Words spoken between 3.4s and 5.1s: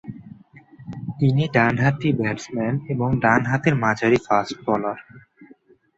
হাতের মাঝারি fast bowler.